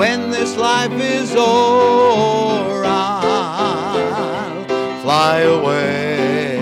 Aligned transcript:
when 0.00 0.30
this 0.30 0.56
life 0.56 0.92
is 0.92 1.34
o'er, 1.36 2.82
I'll 2.86 4.64
fly 5.02 5.40
away 5.40 6.56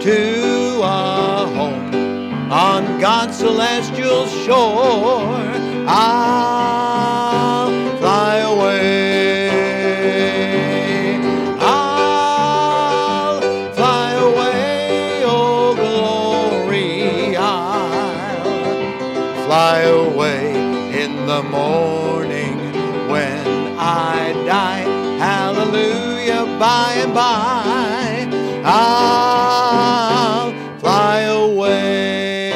to 0.00 0.80
a 0.80 1.46
home 1.56 2.52
on 2.52 3.00
God's 3.00 3.36
celestial 3.36 4.28
shore. 4.28 5.42
I'll 5.88 6.63
fly 19.54 19.82
away 19.82 20.50
in 21.00 21.26
the 21.26 21.40
morning 21.44 22.58
when 23.08 23.46
I 23.78 24.32
die. 24.44 24.80
Hallelujah, 25.18 26.44
by 26.58 26.94
and 26.96 27.14
by. 27.14 28.26
I'll 28.64 30.50
fly 30.80 31.20
away. 31.20 32.50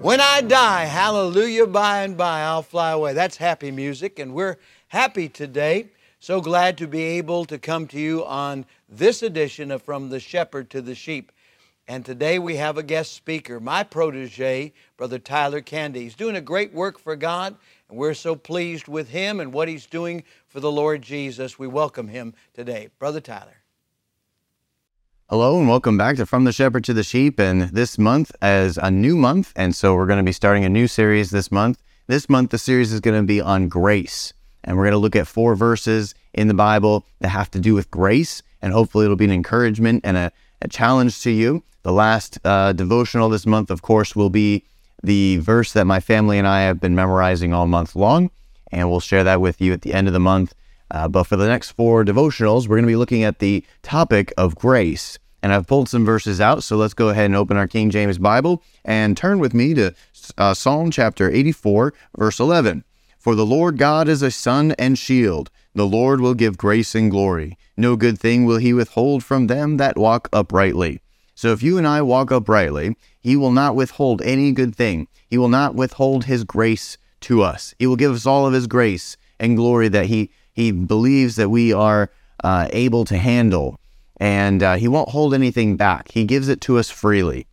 When 0.00 0.20
I 0.20 0.40
die, 0.42 0.84
hallelujah, 0.84 1.66
by 1.66 2.04
and 2.04 2.16
by, 2.16 2.42
I'll 2.42 2.62
fly 2.62 2.92
away. 2.92 3.12
That's 3.12 3.38
happy 3.38 3.72
music, 3.72 4.20
and 4.20 4.32
we're 4.34 4.56
happy 4.86 5.28
today. 5.28 5.88
So 6.20 6.40
glad 6.40 6.78
to 6.78 6.86
be 6.86 7.02
able 7.02 7.44
to 7.46 7.58
come 7.58 7.88
to 7.88 7.98
you 7.98 8.24
on 8.24 8.66
this 8.88 9.24
edition 9.24 9.72
of 9.72 9.82
From 9.82 10.10
the 10.10 10.20
Shepherd 10.20 10.70
to 10.70 10.80
the 10.80 10.94
Sheep. 10.94 11.32
And 11.90 12.04
today 12.04 12.38
we 12.38 12.56
have 12.56 12.76
a 12.76 12.82
guest 12.82 13.14
speaker, 13.14 13.58
my 13.58 13.82
protege, 13.82 14.74
Brother 14.98 15.18
Tyler 15.18 15.62
Candee. 15.62 16.02
He's 16.02 16.14
doing 16.14 16.36
a 16.36 16.40
great 16.42 16.74
work 16.74 16.98
for 16.98 17.16
God, 17.16 17.56
and 17.88 17.96
we're 17.96 18.12
so 18.12 18.36
pleased 18.36 18.88
with 18.88 19.08
him 19.08 19.40
and 19.40 19.54
what 19.54 19.68
he's 19.68 19.86
doing 19.86 20.24
for 20.48 20.60
the 20.60 20.70
Lord 20.70 21.00
Jesus. 21.00 21.58
We 21.58 21.66
welcome 21.66 22.08
him 22.08 22.34
today. 22.52 22.90
Brother 22.98 23.22
Tyler. 23.22 23.62
Hello 25.30 25.58
and 25.58 25.66
welcome 25.66 25.96
back 25.96 26.16
to 26.16 26.26
From 26.26 26.44
the 26.44 26.52
Shepherd 26.52 26.84
to 26.84 26.92
the 26.92 27.02
Sheep. 27.02 27.40
And 27.40 27.62
this 27.62 27.96
month 27.96 28.32
is 28.42 28.76
a 28.76 28.90
new 28.90 29.16
month, 29.16 29.54
and 29.56 29.74
so 29.74 29.94
we're 29.94 30.04
going 30.04 30.18
to 30.18 30.22
be 30.22 30.32
starting 30.32 30.66
a 30.66 30.68
new 30.68 30.88
series 30.88 31.30
this 31.30 31.50
month. 31.50 31.82
This 32.06 32.28
month, 32.28 32.50
the 32.50 32.58
series 32.58 32.92
is 32.92 33.00
going 33.00 33.18
to 33.18 33.26
be 33.26 33.40
on 33.40 33.68
grace, 33.68 34.34
and 34.62 34.76
we're 34.76 34.84
going 34.84 34.92
to 34.92 34.98
look 34.98 35.16
at 35.16 35.26
four 35.26 35.54
verses 35.56 36.14
in 36.34 36.48
the 36.48 36.54
Bible 36.54 37.06
that 37.20 37.30
have 37.30 37.50
to 37.52 37.58
do 37.58 37.72
with 37.72 37.90
grace, 37.90 38.42
and 38.60 38.74
hopefully 38.74 39.06
it'll 39.06 39.16
be 39.16 39.24
an 39.24 39.30
encouragement 39.30 40.02
and 40.04 40.18
a, 40.18 40.32
a 40.62 40.68
challenge 40.68 41.22
to 41.22 41.30
you. 41.30 41.62
The 41.82 41.92
last 41.92 42.38
uh, 42.44 42.72
devotional 42.72 43.28
this 43.28 43.46
month, 43.46 43.70
of 43.70 43.82
course, 43.82 44.16
will 44.16 44.30
be 44.30 44.64
the 45.02 45.38
verse 45.38 45.72
that 45.72 45.86
my 45.86 46.00
family 46.00 46.38
and 46.38 46.46
I 46.46 46.62
have 46.62 46.80
been 46.80 46.94
memorizing 46.94 47.52
all 47.52 47.66
month 47.66 47.94
long, 47.94 48.30
and 48.72 48.90
we'll 48.90 49.00
share 49.00 49.24
that 49.24 49.40
with 49.40 49.60
you 49.60 49.72
at 49.72 49.82
the 49.82 49.94
end 49.94 50.06
of 50.06 50.12
the 50.12 50.20
month. 50.20 50.54
Uh, 50.90 51.06
but 51.06 51.24
for 51.24 51.36
the 51.36 51.46
next 51.46 51.72
four 51.72 52.04
devotionals, 52.04 52.62
we're 52.62 52.76
going 52.76 52.82
to 52.82 52.88
be 52.88 52.96
looking 52.96 53.22
at 53.22 53.38
the 53.38 53.64
topic 53.82 54.32
of 54.36 54.56
grace. 54.56 55.18
And 55.42 55.52
I've 55.52 55.66
pulled 55.66 55.88
some 55.88 56.04
verses 56.04 56.40
out, 56.40 56.64
so 56.64 56.76
let's 56.76 56.94
go 56.94 57.10
ahead 57.10 57.26
and 57.26 57.36
open 57.36 57.56
our 57.56 57.68
King 57.68 57.90
James 57.90 58.18
Bible 58.18 58.62
and 58.84 59.16
turn 59.16 59.38
with 59.38 59.54
me 59.54 59.72
to 59.74 59.94
uh, 60.36 60.52
Psalm 60.52 60.90
chapter 60.90 61.30
84, 61.30 61.94
verse 62.16 62.40
11. 62.40 62.84
For 63.18 63.34
the 63.34 63.46
Lord 63.46 63.78
God 63.78 64.08
is 64.08 64.22
a 64.22 64.30
sun 64.30 64.72
and 64.78 64.98
shield. 64.98 65.50
The 65.78 65.86
Lord 65.86 66.20
will 66.20 66.34
give 66.34 66.58
grace 66.58 66.96
and 66.96 67.08
glory. 67.08 67.56
No 67.76 67.94
good 67.94 68.18
thing 68.18 68.44
will 68.44 68.56
he 68.56 68.72
withhold 68.72 69.22
from 69.22 69.46
them 69.46 69.76
that 69.76 69.96
walk 69.96 70.28
uprightly. 70.32 71.02
So 71.36 71.52
if 71.52 71.62
you 71.62 71.78
and 71.78 71.86
I 71.86 72.02
walk 72.02 72.32
uprightly, 72.32 72.96
he 73.20 73.36
will 73.36 73.52
not 73.52 73.76
withhold 73.76 74.20
any 74.22 74.50
good 74.50 74.74
thing. 74.74 75.06
He 75.30 75.38
will 75.38 75.48
not 75.48 75.76
withhold 75.76 76.24
his 76.24 76.42
grace 76.42 76.98
to 77.20 77.42
us. 77.42 77.76
He 77.78 77.86
will 77.86 77.94
give 77.94 78.10
us 78.10 78.26
all 78.26 78.44
of 78.44 78.54
his 78.54 78.66
grace 78.66 79.16
and 79.38 79.56
glory 79.56 79.86
that 79.86 80.06
he, 80.06 80.32
he 80.52 80.72
believes 80.72 81.36
that 81.36 81.48
we 81.48 81.72
are 81.72 82.10
uh, 82.42 82.66
able 82.72 83.04
to 83.04 83.16
handle. 83.16 83.78
And 84.16 84.64
uh, 84.64 84.74
he 84.78 84.88
won't 84.88 85.10
hold 85.10 85.32
anything 85.32 85.76
back. 85.76 86.10
He 86.10 86.24
gives 86.24 86.48
it 86.48 86.60
to 86.62 86.76
us 86.78 86.90
freely. 86.90 87.46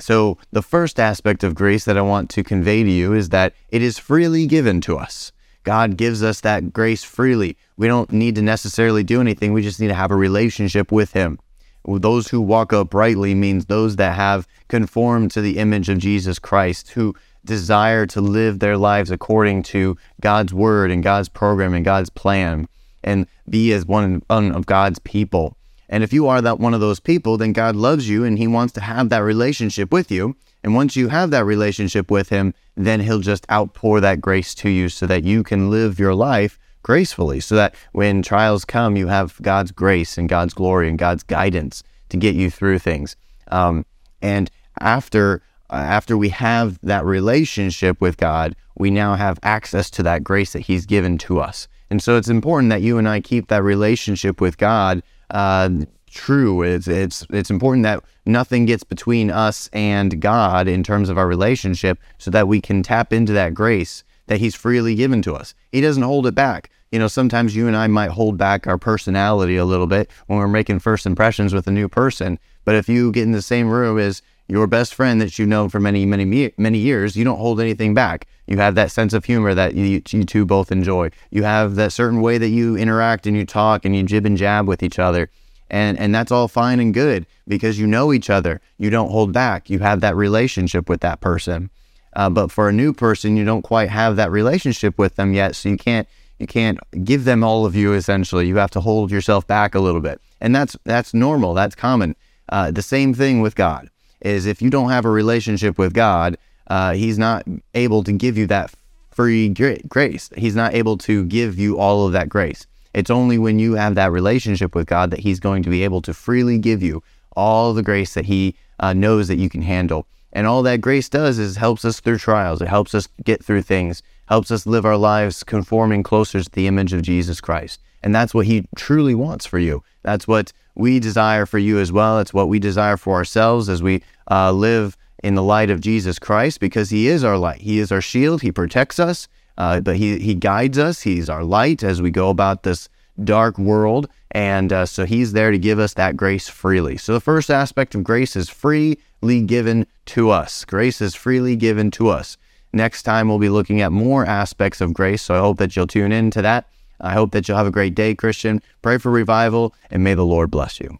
So, 0.00 0.36
the 0.50 0.62
first 0.62 0.98
aspect 0.98 1.44
of 1.44 1.54
grace 1.54 1.84
that 1.84 1.96
I 1.96 2.02
want 2.02 2.28
to 2.30 2.42
convey 2.42 2.82
to 2.82 2.90
you 2.90 3.14
is 3.14 3.28
that 3.28 3.54
it 3.68 3.82
is 3.82 3.98
freely 3.98 4.48
given 4.48 4.80
to 4.80 4.98
us. 4.98 5.30
God 5.68 5.98
gives 5.98 6.22
us 6.22 6.40
that 6.40 6.72
grace 6.72 7.04
freely. 7.04 7.54
We 7.76 7.88
don't 7.88 8.10
need 8.10 8.36
to 8.36 8.40
necessarily 8.40 9.04
do 9.04 9.20
anything, 9.20 9.52
we 9.52 9.60
just 9.60 9.78
need 9.78 9.88
to 9.88 9.94
have 9.94 10.10
a 10.10 10.16
relationship 10.16 10.90
with 10.90 11.12
Him. 11.12 11.38
Those 11.86 12.28
who 12.28 12.40
walk 12.40 12.72
uprightly 12.72 13.34
means 13.34 13.66
those 13.66 13.96
that 13.96 14.16
have 14.16 14.48
conformed 14.68 15.30
to 15.32 15.42
the 15.42 15.58
image 15.58 15.90
of 15.90 15.98
Jesus 15.98 16.38
Christ, 16.38 16.92
who 16.92 17.14
desire 17.44 18.06
to 18.06 18.22
live 18.22 18.60
their 18.60 18.78
lives 18.78 19.10
according 19.10 19.62
to 19.64 19.98
God's 20.22 20.54
word 20.54 20.90
and 20.90 21.02
God's 21.02 21.28
program 21.28 21.74
and 21.74 21.84
God's 21.84 22.08
plan 22.08 22.66
and 23.04 23.26
be 23.46 23.70
as 23.74 23.84
one, 23.84 24.22
of 24.30 24.64
God's 24.64 24.98
people. 25.00 25.54
And 25.88 26.04
if 26.04 26.12
you 26.12 26.26
are 26.28 26.42
that 26.42 26.60
one 26.60 26.74
of 26.74 26.80
those 26.80 27.00
people, 27.00 27.36
then 27.36 27.52
God 27.52 27.74
loves 27.74 28.08
you 28.08 28.24
and 28.24 28.38
he 28.38 28.46
wants 28.46 28.72
to 28.74 28.80
have 28.80 29.08
that 29.08 29.22
relationship 29.22 29.90
with 29.92 30.10
you. 30.10 30.36
And 30.62 30.74
once 30.74 30.96
you 30.96 31.08
have 31.08 31.30
that 31.30 31.44
relationship 31.44 32.10
with 32.10 32.28
him, 32.28 32.52
then 32.76 33.00
he'll 33.00 33.20
just 33.20 33.50
outpour 33.50 34.00
that 34.00 34.20
grace 34.20 34.54
to 34.56 34.68
you 34.68 34.88
so 34.88 35.06
that 35.06 35.24
you 35.24 35.42
can 35.42 35.70
live 35.70 35.98
your 35.98 36.14
life 36.14 36.58
gracefully, 36.82 37.40
so 37.40 37.54
that 37.54 37.74
when 37.92 38.22
trials 38.22 38.64
come, 38.64 38.96
you 38.96 39.08
have 39.08 39.40
God's 39.42 39.72
grace 39.72 40.18
and 40.18 40.28
God's 40.28 40.54
glory 40.54 40.88
and 40.88 40.98
God's 40.98 41.22
guidance 41.22 41.82
to 42.08 42.16
get 42.16 42.34
you 42.34 42.50
through 42.50 42.78
things. 42.78 43.16
Um, 43.48 43.84
and 44.20 44.50
after 44.80 45.42
uh, 45.70 45.74
after 45.74 46.16
we 46.16 46.30
have 46.30 46.78
that 46.82 47.04
relationship 47.04 48.00
with 48.00 48.16
God, 48.16 48.56
we 48.74 48.90
now 48.90 49.16
have 49.16 49.38
access 49.42 49.90
to 49.90 50.02
that 50.04 50.24
grace 50.24 50.54
that 50.54 50.60
He's 50.60 50.86
given 50.86 51.18
to 51.18 51.40
us. 51.40 51.68
And 51.90 52.02
so 52.02 52.16
it's 52.16 52.28
important 52.28 52.70
that 52.70 52.80
you 52.80 52.96
and 52.96 53.08
I 53.08 53.20
keep 53.20 53.48
that 53.48 53.62
relationship 53.62 54.40
with 54.40 54.56
God 54.56 55.02
uh, 55.30 55.70
true. 56.10 56.62
It's 56.62 56.88
it's 56.88 57.26
it's 57.30 57.50
important 57.50 57.84
that 57.84 58.02
nothing 58.26 58.66
gets 58.66 58.84
between 58.84 59.30
us 59.30 59.68
and 59.72 60.20
God 60.20 60.68
in 60.68 60.82
terms 60.82 61.08
of 61.08 61.18
our 61.18 61.26
relationship, 61.26 61.98
so 62.18 62.30
that 62.30 62.48
we 62.48 62.60
can 62.60 62.82
tap 62.82 63.12
into 63.12 63.32
that 63.32 63.54
grace 63.54 64.04
that 64.26 64.40
He's 64.40 64.54
freely 64.54 64.94
given 64.94 65.22
to 65.22 65.34
us. 65.34 65.54
He 65.72 65.80
doesn't 65.80 66.02
hold 66.02 66.26
it 66.26 66.34
back. 66.34 66.70
You 66.92 66.98
know, 66.98 67.08
sometimes 67.08 67.54
you 67.54 67.66
and 67.66 67.76
I 67.76 67.86
might 67.86 68.10
hold 68.10 68.38
back 68.38 68.66
our 68.66 68.78
personality 68.78 69.56
a 69.56 69.64
little 69.64 69.86
bit 69.86 70.10
when 70.26 70.38
we're 70.38 70.48
making 70.48 70.78
first 70.78 71.04
impressions 71.04 71.52
with 71.52 71.66
a 71.66 71.72
new 71.72 71.88
person. 71.88 72.38
But 72.64 72.76
if 72.76 72.88
you 72.88 73.12
get 73.12 73.24
in 73.24 73.32
the 73.32 73.42
same 73.42 73.68
room 73.68 73.98
as 73.98 74.22
your 74.48 74.66
best 74.66 74.94
friend 74.94 75.20
that 75.20 75.38
you've 75.38 75.48
known 75.48 75.68
for 75.68 75.80
many, 75.80 76.06
many, 76.06 76.52
many 76.56 76.78
years, 76.78 77.16
you 77.16 77.24
don't 77.24 77.38
hold 77.38 77.60
anything 77.60 77.92
back. 77.92 78.26
You 78.48 78.56
have 78.58 78.74
that 78.76 78.90
sense 78.90 79.12
of 79.12 79.26
humor 79.26 79.54
that 79.54 79.74
you, 79.74 80.02
you 80.08 80.24
two 80.24 80.46
both 80.46 80.72
enjoy. 80.72 81.10
You 81.30 81.42
have 81.42 81.74
that 81.74 81.92
certain 81.92 82.22
way 82.22 82.38
that 82.38 82.48
you 82.48 82.76
interact 82.76 83.26
and 83.26 83.36
you 83.36 83.44
talk 83.44 83.84
and 83.84 83.94
you 83.94 84.02
jib 84.02 84.24
and 84.24 84.38
jab 84.38 84.66
with 84.66 84.82
each 84.82 84.98
other. 84.98 85.30
And, 85.70 85.98
and 85.98 86.14
that's 86.14 86.32
all 86.32 86.48
fine 86.48 86.80
and 86.80 86.94
good 86.94 87.26
because 87.46 87.78
you 87.78 87.86
know 87.86 88.12
each 88.12 88.30
other. 88.30 88.62
You 88.78 88.88
don't 88.88 89.10
hold 89.10 89.32
back. 89.32 89.68
You 89.68 89.80
have 89.80 90.00
that 90.00 90.16
relationship 90.16 90.88
with 90.88 91.00
that 91.02 91.20
person. 91.20 91.68
Uh, 92.14 92.30
but 92.30 92.50
for 92.50 92.70
a 92.70 92.72
new 92.72 92.94
person, 92.94 93.36
you 93.36 93.44
don't 93.44 93.62
quite 93.62 93.90
have 93.90 94.16
that 94.16 94.30
relationship 94.30 94.98
with 94.98 95.16
them 95.16 95.34
yet. 95.34 95.54
So 95.54 95.68
you 95.68 95.76
can't 95.76 96.08
you 96.38 96.46
can't 96.46 96.78
give 97.04 97.24
them 97.24 97.44
all 97.44 97.66
of 97.66 97.76
you. 97.76 97.92
Essentially, 97.92 98.46
you 98.46 98.56
have 98.56 98.70
to 98.70 98.80
hold 98.80 99.10
yourself 99.10 99.46
back 99.46 99.74
a 99.74 99.80
little 99.80 100.00
bit, 100.00 100.20
and 100.40 100.54
that's 100.54 100.76
that's 100.84 101.12
normal. 101.12 101.52
That's 101.54 101.74
common. 101.74 102.16
Uh, 102.48 102.70
the 102.70 102.82
same 102.82 103.12
thing 103.12 103.40
with 103.40 103.54
God 103.54 103.90
is 104.20 104.46
if 104.46 104.62
you 104.62 104.70
don't 104.70 104.90
have 104.90 105.04
a 105.04 105.10
relationship 105.10 105.78
with 105.78 105.92
God, 105.92 106.38
uh, 106.68 106.92
He's 106.92 107.18
not 107.18 107.44
able 107.74 108.04
to 108.04 108.12
give 108.12 108.38
you 108.38 108.46
that 108.46 108.72
free 109.10 109.48
grace. 109.48 110.30
He's 110.36 110.54
not 110.54 110.74
able 110.74 110.96
to 110.98 111.24
give 111.24 111.58
you 111.58 111.78
all 111.78 112.06
of 112.06 112.12
that 112.12 112.28
grace. 112.28 112.66
It's 112.94 113.10
only 113.10 113.36
when 113.38 113.58
you 113.58 113.74
have 113.74 113.94
that 113.96 114.12
relationship 114.12 114.74
with 114.74 114.86
God 114.86 115.10
that 115.10 115.20
He's 115.20 115.40
going 115.40 115.62
to 115.64 115.70
be 115.70 115.84
able 115.84 116.02
to 116.02 116.14
freely 116.14 116.58
give 116.58 116.82
you 116.82 117.02
all 117.36 117.74
the 117.74 117.82
grace 117.82 118.14
that 118.14 118.26
He 118.26 118.54
uh, 118.80 118.92
knows 118.92 119.28
that 119.28 119.36
you 119.36 119.48
can 119.48 119.62
handle. 119.62 120.06
And 120.32 120.46
all 120.46 120.62
that 120.62 120.80
grace 120.80 121.08
does 121.08 121.38
is 121.38 121.56
helps 121.56 121.84
us 121.84 122.00
through 122.00 122.18
trials. 122.18 122.60
It 122.60 122.68
helps 122.68 122.94
us 122.94 123.08
get 123.24 123.44
through 123.44 123.62
things 123.62 124.02
helps 124.28 124.50
us 124.50 124.66
live 124.66 124.84
our 124.84 124.96
lives 124.96 125.42
conforming 125.42 126.02
closer 126.02 126.42
to 126.42 126.50
the 126.50 126.66
image 126.66 126.92
of 126.92 127.02
Jesus 127.02 127.40
Christ. 127.40 127.80
And 128.02 128.14
that's 128.14 128.34
what 128.34 128.46
He 128.46 128.68
truly 128.76 129.14
wants 129.14 129.46
for 129.46 129.58
you. 129.58 129.82
That's 130.02 130.28
what 130.28 130.52
we 130.74 131.00
desire 131.00 131.46
for 131.46 131.58
you 131.58 131.78
as 131.80 131.90
well. 131.90 132.20
It's 132.20 132.34
what 132.34 132.48
we 132.48 132.58
desire 132.58 132.96
for 132.96 133.16
ourselves 133.16 133.68
as 133.68 133.82
we 133.82 134.02
uh, 134.30 134.52
live 134.52 134.96
in 135.22 135.34
the 135.34 135.42
light 135.42 135.70
of 135.70 135.80
Jesus 135.80 136.18
Christ 136.18 136.60
because 136.60 136.90
He 136.90 137.08
is 137.08 137.24
our 137.24 137.38
light. 137.38 137.60
He 137.60 137.78
is 137.78 137.90
our 137.92 138.00
shield. 138.00 138.42
He 138.42 138.52
protects 138.52 138.98
us, 138.98 139.28
uh, 139.56 139.80
but 139.80 139.96
he, 139.96 140.18
he 140.18 140.34
guides 140.34 140.78
us. 140.78 141.02
He's 141.02 141.28
our 141.28 141.44
light 141.44 141.82
as 141.82 142.00
we 142.00 142.10
go 142.10 142.30
about 142.30 142.62
this 142.62 142.88
dark 143.22 143.58
world. 143.58 144.08
And 144.30 144.72
uh, 144.72 144.86
so 144.86 145.04
He's 145.04 145.32
there 145.32 145.50
to 145.50 145.58
give 145.58 145.78
us 145.78 145.94
that 145.94 146.16
grace 146.16 146.48
freely. 146.48 146.96
So 146.96 147.12
the 147.12 147.20
first 147.20 147.50
aspect 147.50 147.94
of 147.94 148.04
grace 148.04 148.36
is 148.36 148.48
freely 148.48 149.42
given 149.46 149.86
to 150.06 150.30
us. 150.30 150.64
Grace 150.64 151.00
is 151.00 151.14
freely 151.14 151.56
given 151.56 151.90
to 151.92 152.08
us. 152.08 152.36
Next 152.72 153.02
time, 153.02 153.28
we'll 153.28 153.38
be 153.38 153.48
looking 153.48 153.80
at 153.80 153.92
more 153.92 154.26
aspects 154.26 154.80
of 154.80 154.92
grace. 154.92 155.22
So 155.22 155.34
I 155.34 155.38
hope 155.38 155.56
that 155.58 155.74
you'll 155.74 155.86
tune 155.86 156.12
in 156.12 156.30
to 156.32 156.42
that. 156.42 156.68
I 157.00 157.12
hope 157.12 157.30
that 157.32 157.48
you'll 157.48 157.56
have 157.56 157.66
a 157.66 157.72
great 157.72 157.94
day, 157.94 158.14
Christian. 158.14 158.60
Pray 158.82 158.98
for 158.98 159.10
revival, 159.10 159.74
and 159.90 160.04
may 160.04 160.14
the 160.14 160.24
Lord 160.24 160.50
bless 160.50 160.80
you. 160.80 160.98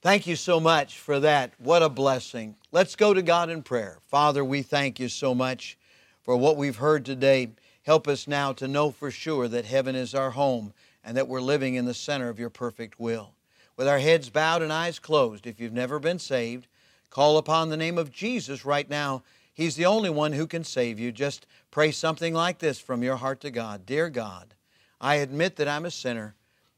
Thank 0.00 0.28
you 0.28 0.36
so 0.36 0.60
much 0.60 0.96
for 0.96 1.18
that. 1.18 1.54
What 1.58 1.82
a 1.82 1.88
blessing. 1.88 2.54
Let's 2.70 2.94
go 2.94 3.12
to 3.12 3.20
God 3.20 3.50
in 3.50 3.64
prayer. 3.64 3.98
Father, 4.06 4.44
we 4.44 4.62
thank 4.62 5.00
you 5.00 5.08
so 5.08 5.34
much 5.34 5.76
for 6.22 6.36
what 6.36 6.56
we've 6.56 6.76
heard 6.76 7.04
today. 7.04 7.50
Help 7.82 8.06
us 8.06 8.28
now 8.28 8.52
to 8.52 8.68
know 8.68 8.92
for 8.92 9.10
sure 9.10 9.48
that 9.48 9.64
heaven 9.64 9.96
is 9.96 10.14
our 10.14 10.30
home 10.30 10.72
and 11.02 11.16
that 11.16 11.26
we're 11.26 11.40
living 11.40 11.74
in 11.74 11.84
the 11.84 11.94
center 11.94 12.28
of 12.28 12.38
your 12.38 12.48
perfect 12.48 13.00
will. 13.00 13.34
With 13.76 13.88
our 13.88 13.98
heads 13.98 14.30
bowed 14.30 14.62
and 14.62 14.72
eyes 14.72 15.00
closed, 15.00 15.48
if 15.48 15.58
you've 15.58 15.72
never 15.72 15.98
been 15.98 16.20
saved, 16.20 16.68
call 17.10 17.36
upon 17.36 17.68
the 17.68 17.76
name 17.76 17.98
of 17.98 18.12
Jesus 18.12 18.64
right 18.64 18.88
now. 18.88 19.24
He's 19.52 19.74
the 19.74 19.86
only 19.86 20.10
one 20.10 20.32
who 20.32 20.46
can 20.46 20.62
save 20.62 21.00
you. 21.00 21.10
Just 21.10 21.44
pray 21.72 21.90
something 21.90 22.34
like 22.34 22.60
this 22.60 22.78
from 22.78 23.02
your 23.02 23.16
heart 23.16 23.40
to 23.40 23.50
God 23.50 23.84
Dear 23.84 24.10
God, 24.10 24.54
I 25.00 25.16
admit 25.16 25.56
that 25.56 25.66
I'm 25.66 25.86
a 25.86 25.90
sinner. 25.90 26.36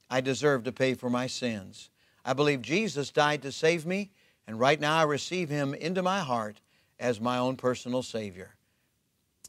I 0.08 0.22
deserve 0.22 0.64
to 0.64 0.72
pay 0.72 0.94
for 0.94 1.10
my 1.10 1.26
sins. 1.26 1.90
I 2.30 2.32
believe 2.32 2.62
Jesus 2.62 3.10
died 3.10 3.42
to 3.42 3.50
save 3.50 3.84
me, 3.84 4.12
and 4.46 4.56
right 4.56 4.78
now 4.78 4.96
I 4.96 5.02
receive 5.02 5.48
Him 5.48 5.74
into 5.74 6.00
my 6.00 6.20
heart 6.20 6.60
as 7.00 7.20
my 7.20 7.38
own 7.38 7.56
personal 7.56 8.04
Savior. 8.04 8.54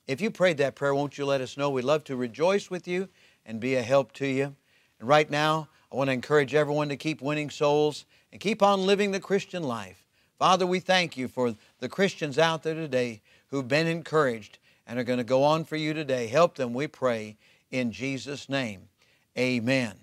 If 0.07 0.19
you 0.19 0.31
prayed 0.31 0.57
that 0.57 0.73
prayer, 0.73 0.95
won't 0.95 1.15
you 1.15 1.27
let 1.27 1.41
us 1.41 1.57
know? 1.57 1.69
We'd 1.69 1.83
love 1.83 2.03
to 2.05 2.15
rejoice 2.15 2.71
with 2.71 2.87
you 2.87 3.07
and 3.45 3.59
be 3.59 3.75
a 3.75 3.83
help 3.83 4.13
to 4.13 4.25
you. 4.25 4.55
And 4.99 5.07
right 5.07 5.29
now, 5.29 5.69
I 5.91 5.95
want 5.95 6.07
to 6.07 6.13
encourage 6.13 6.55
everyone 6.55 6.89
to 6.89 6.97
keep 6.97 7.21
winning 7.21 7.51
souls 7.51 8.05
and 8.31 8.41
keep 8.41 8.63
on 8.63 8.87
living 8.87 9.11
the 9.11 9.19
Christian 9.19 9.61
life. 9.61 10.03
Father, 10.39 10.65
we 10.65 10.79
thank 10.79 11.15
you 11.15 11.27
for 11.27 11.55
the 11.81 11.89
Christians 11.89 12.39
out 12.39 12.63
there 12.63 12.73
today 12.73 13.21
who've 13.49 13.67
been 13.67 13.85
encouraged 13.85 14.57
and 14.87 14.97
are 14.97 15.03
going 15.03 15.19
to 15.19 15.23
go 15.23 15.43
on 15.43 15.65
for 15.65 15.75
you 15.75 15.93
today. 15.93 16.25
Help 16.25 16.55
them, 16.55 16.73
we 16.73 16.87
pray, 16.87 17.37
in 17.69 17.91
Jesus' 17.91 18.49
name. 18.49 18.89
Amen 19.37 19.93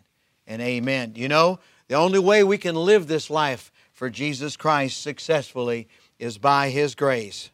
and 0.46 0.62
amen. 0.62 1.14
You 1.16 1.26
know, 1.26 1.58
the 1.88 1.94
only 1.94 2.18
way 2.18 2.44
we 2.44 2.58
can 2.58 2.74
live 2.74 3.06
this 3.06 3.30
life 3.30 3.72
for 3.92 4.10
Jesus 4.10 4.56
Christ 4.56 5.02
successfully 5.02 5.88
is 6.18 6.36
by 6.38 6.68
His 6.68 6.94
grace. 6.94 7.50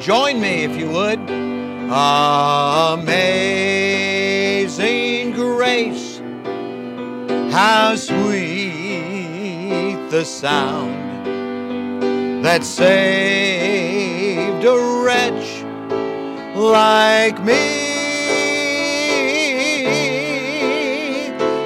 Join 0.00 0.40
me 0.40 0.64
if 0.64 0.78
you 0.78 0.90
would. 0.90 1.18
Amazing 3.00 3.72
grace, 5.32 6.20
how 7.52 7.96
sweet 7.96 8.70
the 10.10 10.24
sound 10.24 10.94
that 12.44 12.64
saved 12.64 14.64
a 14.64 15.02
wretch 15.04 15.59
like 16.60 17.42
me. 17.42 17.88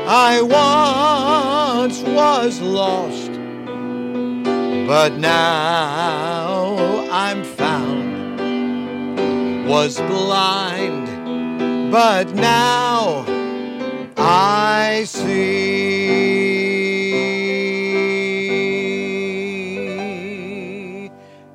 I 0.06 0.40
once 1.82 2.00
was 2.02 2.60
lost, 2.60 3.32
but 4.86 5.18
now 5.18 6.76
I'm 7.10 7.42
found. 7.42 8.04
Was 9.68 10.00
blind, 10.02 11.08
but 11.90 12.32
now 12.34 13.24
I 14.16 15.04
see. 15.06 15.74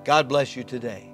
God 0.03 0.27
bless 0.27 0.55
you 0.57 0.63
today. 0.63 1.13